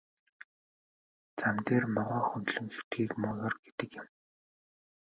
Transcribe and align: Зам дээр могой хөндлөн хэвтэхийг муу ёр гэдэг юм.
Зам 1.37 1.55
дээр 1.65 1.83
могой 1.95 2.23
хөндлөн 2.27 2.67
хэвтэхийг 2.73 3.11
муу 3.21 3.35
ёр 3.45 3.53
гэдэг 3.65 3.89
юм. 4.01 4.07